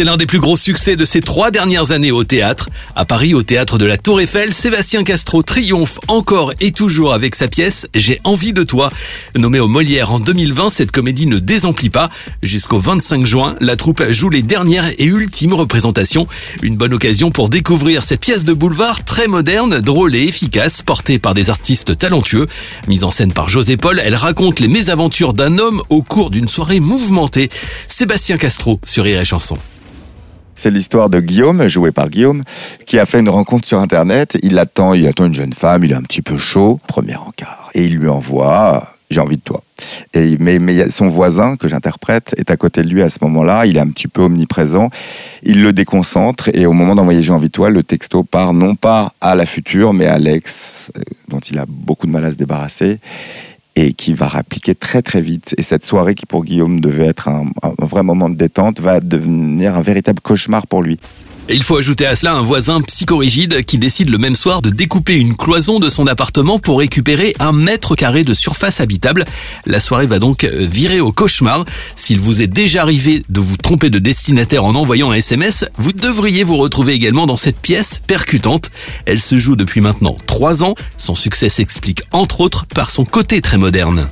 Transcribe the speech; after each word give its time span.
C'est 0.00 0.06
l'un 0.06 0.16
des 0.16 0.24
plus 0.24 0.40
gros 0.40 0.56
succès 0.56 0.96
de 0.96 1.04
ces 1.04 1.20
trois 1.20 1.50
dernières 1.50 1.90
années 1.90 2.10
au 2.10 2.24
théâtre. 2.24 2.70
À 2.96 3.04
Paris, 3.04 3.34
au 3.34 3.42
théâtre 3.42 3.76
de 3.76 3.84
la 3.84 3.98
Tour 3.98 4.18
Eiffel, 4.22 4.54
Sébastien 4.54 5.04
Castro 5.04 5.42
triomphe 5.42 6.00
encore 6.08 6.54
et 6.58 6.72
toujours 6.72 7.12
avec 7.12 7.34
sa 7.34 7.48
pièce 7.48 7.86
J'ai 7.94 8.18
envie 8.24 8.54
de 8.54 8.62
toi. 8.62 8.90
Nommée 9.36 9.60
au 9.60 9.68
Molière 9.68 10.10
en 10.10 10.18
2020, 10.18 10.70
cette 10.70 10.90
comédie 10.90 11.26
ne 11.26 11.38
désemplit 11.38 11.90
pas. 11.90 12.08
Jusqu'au 12.42 12.78
25 12.78 13.26
juin, 13.26 13.56
la 13.60 13.76
troupe 13.76 14.02
joue 14.10 14.30
les 14.30 14.40
dernières 14.40 14.88
et 14.96 15.04
ultimes 15.04 15.52
représentations. 15.52 16.26
Une 16.62 16.78
bonne 16.78 16.94
occasion 16.94 17.30
pour 17.30 17.50
découvrir 17.50 18.02
cette 18.02 18.20
pièce 18.20 18.44
de 18.44 18.54
boulevard 18.54 19.04
très 19.04 19.28
moderne, 19.28 19.80
drôle 19.80 20.16
et 20.16 20.26
efficace, 20.26 20.80
portée 20.80 21.18
par 21.18 21.34
des 21.34 21.50
artistes 21.50 21.98
talentueux. 21.98 22.46
Mise 22.88 23.04
en 23.04 23.10
scène 23.10 23.34
par 23.34 23.50
José 23.50 23.76
Paul, 23.76 24.00
elle 24.02 24.16
raconte 24.16 24.60
les 24.60 24.68
mésaventures 24.68 25.34
d'un 25.34 25.58
homme 25.58 25.82
au 25.90 26.00
cours 26.00 26.30
d'une 26.30 26.48
soirée 26.48 26.80
mouvementée. 26.80 27.50
Sébastien 27.86 28.38
Castro 28.38 28.80
sur 28.86 29.04
Rire 29.04 29.26
Chanson. 29.26 29.58
C'est 30.60 30.70
l'histoire 30.70 31.08
de 31.08 31.20
Guillaume, 31.20 31.66
joué 31.68 31.90
par 31.90 32.10
Guillaume, 32.10 32.42
qui 32.84 32.98
a 32.98 33.06
fait 33.06 33.20
une 33.20 33.30
rencontre 33.30 33.66
sur 33.66 33.78
Internet. 33.78 34.36
Il 34.42 34.58
attend, 34.58 34.92
il 34.92 35.06
attend 35.06 35.24
une 35.24 35.34
jeune 35.34 35.54
femme, 35.54 35.84
il 35.84 35.92
est 35.92 35.94
un 35.94 36.02
petit 36.02 36.20
peu 36.20 36.36
chaud, 36.36 36.78
premier 36.86 37.16
encart, 37.16 37.70
et 37.72 37.86
il 37.86 37.96
lui 37.96 38.08
envoie 38.08 38.86
j'ai 39.08 39.20
envie 39.20 39.38
de 39.38 39.42
toi. 39.42 39.64
Et, 40.12 40.36
mais, 40.38 40.58
mais 40.58 40.90
son 40.90 41.08
voisin, 41.08 41.56
que 41.56 41.66
j'interprète, 41.66 42.34
est 42.36 42.50
à 42.50 42.56
côté 42.58 42.82
de 42.82 42.88
lui 42.88 43.02
à 43.02 43.08
ce 43.08 43.18
moment-là. 43.22 43.66
Il 43.66 43.76
est 43.76 43.80
un 43.80 43.88
petit 43.88 44.06
peu 44.06 44.22
omniprésent. 44.22 44.88
Il 45.42 45.62
le 45.62 45.72
déconcentre. 45.72 46.48
Et 46.54 46.64
au 46.64 46.72
moment 46.72 46.94
d'envoyer 46.94 47.20
J'ai 47.20 47.32
envie 47.32 47.48
de 47.48 47.52
toi, 47.52 47.70
le 47.70 47.82
texto 47.82 48.22
part 48.22 48.52
non 48.52 48.76
pas 48.76 49.14
à 49.20 49.34
la 49.34 49.46
future, 49.46 49.94
mais 49.94 50.06
à 50.06 50.18
l'ex, 50.18 50.92
euh, 50.96 51.00
dont 51.26 51.40
il 51.40 51.58
a 51.58 51.64
beaucoup 51.66 52.06
de 52.06 52.12
mal 52.12 52.24
à 52.24 52.30
se 52.30 52.36
débarrasser 52.36 53.00
et 53.80 53.94
qui 53.94 54.12
va 54.12 54.28
répliquer 54.28 54.74
très 54.74 55.00
très 55.00 55.22
vite. 55.22 55.54
Et 55.56 55.62
cette 55.62 55.86
soirée 55.86 56.14
qui 56.14 56.26
pour 56.26 56.44
Guillaume 56.44 56.80
devait 56.80 57.06
être 57.06 57.28
un 57.28 57.50
vrai 57.78 58.02
moment 58.02 58.28
de 58.28 58.34
détente 58.34 58.80
va 58.80 59.00
devenir 59.00 59.74
un 59.74 59.80
véritable 59.80 60.20
cauchemar 60.20 60.66
pour 60.66 60.82
lui. 60.82 60.98
Il 61.52 61.64
faut 61.64 61.76
ajouter 61.76 62.06
à 62.06 62.14
cela 62.14 62.34
un 62.34 62.42
voisin 62.42 62.80
psychorigide 62.80 63.64
qui 63.64 63.76
décide 63.76 64.08
le 64.08 64.18
même 64.18 64.36
soir 64.36 64.62
de 64.62 64.70
découper 64.70 65.16
une 65.16 65.36
cloison 65.36 65.80
de 65.80 65.88
son 65.88 66.06
appartement 66.06 66.60
pour 66.60 66.78
récupérer 66.78 67.34
un 67.40 67.50
mètre 67.50 67.96
carré 67.96 68.22
de 68.22 68.34
surface 68.34 68.80
habitable. 68.80 69.24
La 69.66 69.80
soirée 69.80 70.06
va 70.06 70.20
donc 70.20 70.44
virer 70.44 71.00
au 71.00 71.10
cauchemar. 71.10 71.64
S'il 71.96 72.20
vous 72.20 72.40
est 72.40 72.46
déjà 72.46 72.82
arrivé 72.82 73.24
de 73.28 73.40
vous 73.40 73.56
tromper 73.56 73.90
de 73.90 73.98
destinataire 73.98 74.64
en 74.64 74.76
envoyant 74.76 75.10
un 75.10 75.14
SMS, 75.14 75.64
vous 75.76 75.92
devriez 75.92 76.44
vous 76.44 76.56
retrouver 76.56 76.92
également 76.92 77.26
dans 77.26 77.36
cette 77.36 77.58
pièce 77.58 78.00
percutante. 78.06 78.70
Elle 79.04 79.20
se 79.20 79.36
joue 79.36 79.56
depuis 79.56 79.80
maintenant 79.80 80.16
trois 80.28 80.62
ans. 80.62 80.76
Son 80.98 81.16
succès 81.16 81.48
s'explique 81.48 82.02
entre 82.12 82.42
autres 82.42 82.66
par 82.66 82.90
son 82.90 83.04
côté 83.04 83.40
très 83.40 83.58
moderne 83.58 84.08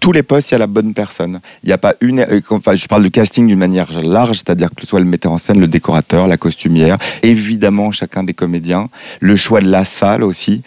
tous 0.00 0.12
les 0.12 0.22
postes, 0.22 0.50
il 0.50 0.52
y 0.52 0.54
a 0.54 0.58
la 0.58 0.66
bonne 0.66 0.94
personne. 0.94 1.40
Il 1.62 1.68
n'y 1.68 1.72
a 1.72 1.78
pas 1.78 1.94
une. 2.00 2.20
Euh, 2.20 2.40
enfin, 2.50 2.74
je 2.74 2.86
parle 2.86 3.02
de 3.02 3.08
casting 3.08 3.46
d'une 3.46 3.58
manière 3.58 3.90
large, 4.02 4.38
c'est-à-dire 4.38 4.70
que 4.70 4.82
ce 4.82 4.86
soit 4.86 5.00
le 5.00 5.06
metteur 5.06 5.32
en 5.32 5.38
scène, 5.38 5.60
le 5.60 5.68
décorateur, 5.68 6.26
la 6.26 6.36
costumière, 6.36 6.96
évidemment 7.22 7.90
chacun 7.90 8.22
des 8.22 8.34
comédiens, 8.34 8.88
le 9.20 9.36
choix 9.36 9.60
de 9.60 9.68
la 9.68 9.84
salle 9.84 10.22
aussi. 10.22 10.62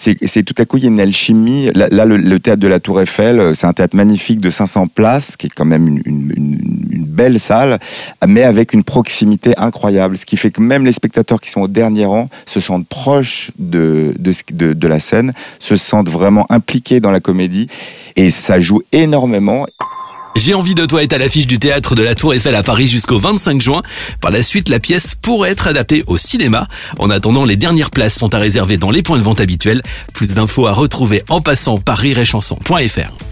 C'est 0.00 0.42
tout 0.44 0.54
à 0.56 0.64
coup, 0.64 0.78
il 0.78 0.84
y 0.84 0.86
a 0.86 0.88
une 0.88 1.00
alchimie. 1.00 1.70
Là, 1.74 2.06
le, 2.06 2.40
théâtre 2.40 2.60
de 2.60 2.68
la 2.68 2.80
Tour 2.80 3.02
Eiffel, 3.02 3.38
euh, 3.38 3.54
c'est 3.54 3.66
un 3.66 3.74
théâtre 3.74 3.94
magnifique 3.94 4.40
de 4.40 4.48
500 4.48 4.86
places, 4.86 5.36
qui 5.36 5.48
est 5.48 5.50
quand 5.50 5.66
même 5.66 6.00
une, 6.06 6.30
belle 7.06 7.38
salle, 7.38 7.78
mais 8.26 8.44
avec 8.44 8.72
une 8.72 8.82
proximité 8.82 9.52
incroyable. 9.58 10.16
Ce 10.16 10.24
qui 10.24 10.38
fait 10.38 10.50
que 10.50 10.62
même 10.62 10.86
les 10.86 10.92
spectateurs 10.92 11.38
qui 11.38 11.50
sont 11.50 11.60
au 11.60 11.68
dernier 11.68 12.06
rang 12.06 12.28
se 12.46 12.60
sentent 12.60 12.86
proches 12.86 13.50
de 13.58 14.14
la 14.86 15.00
scène, 15.00 15.34
se 15.58 15.76
sentent 15.76 16.08
vraiment 16.08 16.46
impliqués 16.50 17.00
dans 17.00 17.10
la 17.10 17.20
comédie. 17.20 17.66
Et 18.16 18.30
ça 18.30 18.58
joue 18.58 18.80
énormément. 18.92 19.66
J'ai 20.36 20.54
envie 20.54 20.74
de 20.74 20.86
toi 20.86 21.02
est 21.02 21.12
à 21.12 21.18
l'affiche 21.18 21.46
du 21.46 21.58
théâtre 21.58 21.94
de 21.94 22.02
la 22.02 22.14
Tour 22.14 22.34
Eiffel 22.34 22.54
à 22.54 22.62
Paris 22.62 22.86
jusqu'au 22.86 23.18
25 23.18 23.60
juin. 23.60 23.82
Par 24.20 24.30
la 24.30 24.42
suite, 24.42 24.68
la 24.68 24.78
pièce 24.78 25.14
pourrait 25.14 25.50
être 25.50 25.66
adaptée 25.66 26.04
au 26.06 26.16
cinéma. 26.16 26.66
En 26.98 27.10
attendant, 27.10 27.44
les 27.44 27.56
dernières 27.56 27.90
places 27.90 28.14
sont 28.14 28.34
à 28.34 28.38
réserver 28.38 28.76
dans 28.76 28.90
les 28.90 29.02
points 29.02 29.18
de 29.18 29.22
vente 29.22 29.40
habituels. 29.40 29.82
Plus 30.14 30.28
d'infos 30.28 30.66
à 30.66 30.72
retrouver 30.72 31.22
en 31.28 31.40
passant 31.40 31.78
par 31.78 31.98
rirechanson.fr. 31.98 33.29